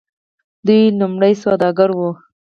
دوی 0.65 0.81
لومړی 0.99 1.33
سوداګر 1.43 1.89
وو. 1.97 2.11